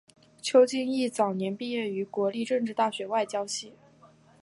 [0.41, 3.75] 邱进益早年毕业于国立政治大学外交系。